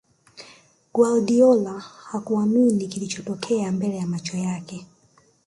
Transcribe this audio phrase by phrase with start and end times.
[0.93, 4.85] guardiola hakuamini kilichotokea mbele macho yake